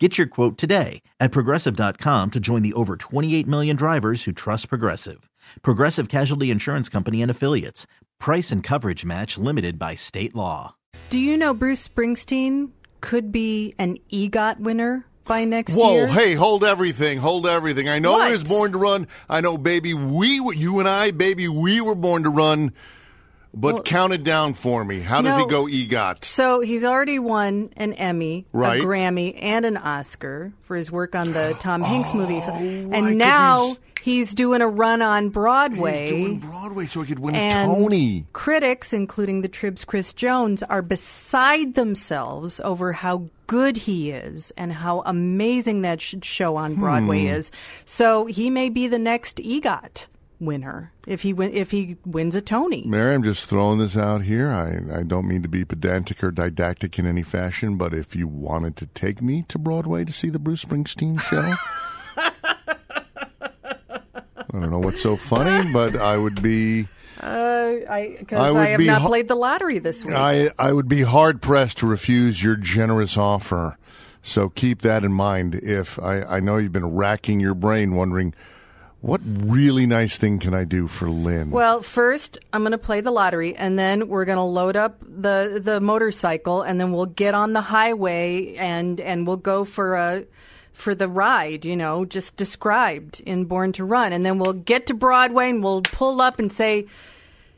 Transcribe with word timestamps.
Get 0.00 0.18
your 0.18 0.26
quote 0.26 0.58
today 0.58 1.02
at 1.20 1.30
progressive.com 1.30 2.32
to 2.32 2.40
join 2.40 2.62
the 2.62 2.72
over 2.72 2.96
28 2.96 3.46
million 3.46 3.76
drivers 3.76 4.24
who 4.24 4.32
trust 4.32 4.68
Progressive. 4.68 5.30
Progressive 5.62 6.08
Casualty 6.08 6.50
Insurance 6.50 6.88
Company 6.88 7.22
and 7.22 7.30
Affiliates. 7.30 7.86
Price 8.18 8.50
and 8.50 8.60
coverage 8.60 9.04
match 9.04 9.38
limited 9.38 9.78
by 9.78 9.94
state 9.94 10.34
law. 10.34 10.74
Do 11.10 11.20
you 11.20 11.36
know 11.36 11.54
Bruce 11.54 11.86
Springsteen 11.88 12.70
could 13.02 13.30
be 13.30 13.72
an 13.78 13.98
EGOT 14.12 14.58
winner 14.58 15.06
by 15.26 15.44
next 15.44 15.76
Whoa, 15.76 15.92
year? 15.92 16.06
hey, 16.08 16.34
hold 16.34 16.64
everything, 16.64 17.18
hold 17.18 17.46
everything. 17.46 17.88
I 17.88 18.00
know 18.00 18.12
What? 18.14 18.26
he 18.26 18.32
was 18.32 18.42
born 18.44 18.72
to 18.72 18.78
run. 18.78 19.06
I 19.28 19.40
know, 19.42 19.56
baby, 19.56 19.94
we, 19.94 20.40
were- 20.40 20.54
you 20.54 20.80
and 20.80 20.88
I, 20.88 21.12
baby, 21.12 21.46
we 21.46 21.80
were 21.80 21.94
born 21.94 22.24
to 22.24 22.30
run. 22.30 22.72
But 23.56 23.84
count 23.84 24.12
it 24.12 24.24
down 24.24 24.54
for 24.54 24.84
me. 24.84 25.00
How 25.00 25.22
does 25.22 25.38
No. 25.38 25.44
he 25.44 25.50
go 25.50 25.66
EGOT? 25.66 26.24
So 26.24 26.60
he's 26.60 26.84
already 26.84 27.18
won 27.18 27.70
an 27.76 27.92
Emmy, 27.94 28.46
Right. 28.52 28.80
a 28.80 28.84
Grammy, 28.84 29.38
and 29.40 29.64
an 29.64 29.76
Oscar 29.76 30.52
for 30.62 30.76
his 30.76 30.90
work 30.90 31.14
on 31.14 31.32
the 31.32 31.56
Tom 31.60 31.80
Hanks 31.80 32.12
movie. 32.14 32.34
right, 32.34 32.44
'cause 32.44 32.92
And 32.92 33.16
now 33.18 33.64
he's- 33.66 33.78
he's, 34.02 34.34
doing 34.34 34.60
a 34.60 34.68
run 34.68 35.00
on 35.02 35.28
Broadway. 35.30 36.00
He's 36.02 36.10
doing 36.10 36.38
Broadway 36.38 36.86
so 36.86 37.02
he 37.02 37.06
could 37.08 37.20
win 37.20 37.34
a 37.36 37.50
Tony. 37.50 38.26
critics, 38.32 38.92
including 38.92 39.40
the 39.42 39.48
Trib's 39.48 39.84
Chris 39.84 40.12
Jones, 40.12 40.62
are 40.64 40.82
beside 40.82 41.74
themselves 41.74 42.60
over 42.64 42.92
how 42.92 43.24
good 43.46 43.76
he 43.76 44.10
is 44.10 44.52
and 44.56 44.72
how 44.72 45.02
amazing 45.06 45.82
that 45.82 46.00
show 46.00 46.56
on 46.56 46.74
Broadway 46.74 47.20
Hmm. 47.22 47.34
is. 47.34 47.50
So 47.84 48.26
he 48.26 48.50
may 48.50 48.68
be 48.68 48.88
the 48.88 48.98
next 48.98 49.38
EGOT 49.38 50.08
winner 50.40 50.92
if 51.06 51.22
he 51.22 51.32
win- 51.32 51.52
if 51.52 51.70
he 51.70 51.96
wins 52.04 52.34
a 52.34 52.40
Tony. 52.40 52.82
Mary, 52.86 53.14
I'm 53.14 53.22
just 53.22 53.46
throwing 53.46 53.78
this 53.78 53.96
out 53.96 54.22
here. 54.22 54.50
I, 54.50 55.00
I 55.00 55.02
don't 55.02 55.26
mean 55.28 55.42
to 55.42 55.48
be 55.48 55.64
pedantic 55.64 56.22
or 56.24 56.30
didactic 56.30 56.98
in 56.98 57.06
any 57.06 57.22
fashion, 57.22 57.76
but 57.76 57.94
if 57.94 58.14
you 58.16 58.26
wanted 58.28 58.76
to 58.76 58.86
take 58.86 59.22
me 59.22 59.44
to 59.48 59.58
Broadway 59.58 60.04
to 60.04 60.12
see 60.12 60.28
the 60.30 60.38
Bruce 60.38 60.64
Springsteen 60.64 61.20
show, 61.20 61.54
I 63.56 64.60
don't 64.60 64.70
know 64.70 64.78
what's 64.78 65.02
so 65.02 65.16
funny, 65.16 65.72
but 65.72 65.96
I 65.96 66.16
would 66.16 66.40
be 66.42 66.86
Uh, 67.20 67.72
I 67.88 68.16
because 68.18 68.54
I 68.54 68.60
I, 68.60 68.66
have 68.68 68.80
not 68.80 69.02
ho- 69.02 69.08
played 69.08 69.28
the 69.28 69.34
lottery 69.34 69.78
this 69.78 70.04
week. 70.04 70.14
I 70.14 70.50
I 70.58 70.72
would 70.72 70.88
be 70.88 71.02
hard 71.02 71.42
pressed 71.42 71.78
to 71.78 71.86
refuse 71.86 72.42
your 72.44 72.56
generous 72.56 73.16
offer. 73.18 73.76
So 74.22 74.48
keep 74.48 74.80
that 74.82 75.04
in 75.04 75.12
mind. 75.12 75.54
If 75.56 75.98
I, 75.98 76.22
I 76.22 76.40
know 76.40 76.56
you've 76.56 76.72
been 76.72 76.94
racking 76.94 77.40
your 77.40 77.54
brain 77.54 77.94
wondering 77.94 78.32
what 79.04 79.20
really 79.24 79.84
nice 79.84 80.16
thing 80.16 80.38
can 80.38 80.54
I 80.54 80.64
do 80.64 80.86
for 80.86 81.10
Lin. 81.10 81.50
Well, 81.50 81.82
first 81.82 82.38
I'm 82.54 82.62
going 82.62 82.72
to 82.72 82.78
play 82.78 83.02
the 83.02 83.10
lottery, 83.10 83.54
and 83.54 83.78
then 83.78 84.08
we're 84.08 84.24
going 84.24 84.38
to 84.38 84.42
load 84.42 84.76
up 84.76 84.98
the 85.00 85.60
the 85.62 85.78
motorcycle, 85.78 86.62
and 86.62 86.80
then 86.80 86.90
we'll 86.90 87.04
get 87.04 87.34
on 87.34 87.52
the 87.52 87.60
highway, 87.60 88.54
and 88.54 88.98
and 89.00 89.26
we'll 89.26 89.36
go 89.36 89.66
for 89.66 89.96
a 89.96 90.24
for 90.72 90.94
the 90.94 91.06
ride. 91.06 91.66
You 91.66 91.76
know, 91.76 92.06
just 92.06 92.38
described 92.38 93.20
in 93.20 93.44
Born 93.44 93.72
to 93.72 93.84
Run, 93.84 94.14
and 94.14 94.24
then 94.24 94.38
we'll 94.38 94.54
get 94.54 94.86
to 94.86 94.94
Broadway, 94.94 95.50
and 95.50 95.62
we'll 95.62 95.82
pull 95.82 96.20
up 96.20 96.38
and 96.38 96.50
say. 96.50 96.86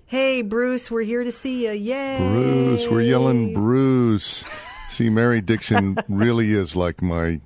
Hey 0.09 0.43
Bruce, 0.43 0.89
we're 0.89 1.03
here 1.03 1.25
to 1.25 1.33
see 1.33 1.67
you. 1.67 1.73
Yay! 1.73 2.19
Bruce, 2.19 2.89
we're 2.89 3.01
yelling 3.01 3.53
Bruce. 3.53 4.45
See, 4.89 5.11
Mary 5.11 5.41
Dixon 5.41 5.99
really 6.09 6.53
is 6.53 6.77
like 6.77 7.03
my 7.03 7.41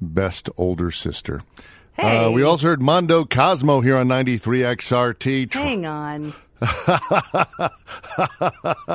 best 0.00 0.48
older 0.56 0.90
sister. 0.90 1.42
Hey. 2.02 2.24
Uh, 2.24 2.30
we 2.32 2.42
also 2.42 2.66
heard 2.66 2.82
Mondo 2.82 3.24
Cozmo 3.24 3.80
here 3.80 3.96
on 3.96 4.08
93XRT. 4.08 5.54
Hang 5.54 5.86
on. 5.86 6.34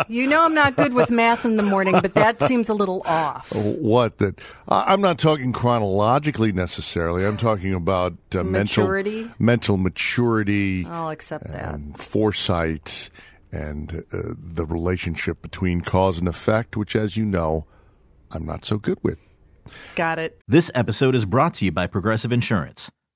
you 0.08 0.28
know 0.28 0.44
I'm 0.44 0.54
not 0.54 0.76
good 0.76 0.94
with 0.94 1.10
math 1.10 1.46
in 1.46 1.58
the 1.58 1.64
morning, 1.64 1.94
but 2.02 2.14
that 2.16 2.42
seems 2.44 2.70
a 2.70 2.74
little 2.74 3.02
off. 3.06 3.52
What 3.54 4.18
that? 4.20 4.40
I- 4.68 4.94
I'm 4.94 5.02
not 5.02 5.20
talking 5.20 5.54
chronologically 5.54 6.52
necessarily. 6.52 7.26
I'm 7.26 7.38
talking 7.38 7.74
about 7.74 8.14
uh, 8.36 8.44
Maturity? 8.44 9.22
mental 9.24 9.36
mental 9.40 9.78
maturity 9.78 10.86
I'll 10.86 11.10
accept 11.10 11.48
that. 11.48 11.74
and 11.76 11.98
foresight 11.98 13.10
and 13.52 14.04
uh, 14.14 14.34
the 14.38 14.66
relationship 14.66 15.42
between 15.42 15.82
cause 15.82 16.20
and 16.20 16.28
effect, 16.28 16.76
which, 16.76 16.96
as 16.96 17.16
you 17.16 17.26
know, 17.26 17.66
I'm 18.32 18.46
not 18.46 18.66
so 18.66 18.78
good 18.78 19.00
with. 19.02 19.18
Got 19.96 20.20
it. 20.20 20.40
This 20.48 20.70
episode 20.76 21.16
is 21.16 21.26
brought 21.26 21.54
to 21.56 21.66
you 21.66 21.72
by 21.72 21.88
Progressive 21.88 22.32
Insurance. 22.32 22.90